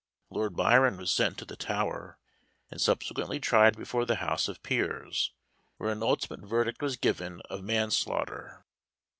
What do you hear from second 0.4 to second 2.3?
Byron was sent to the Tower,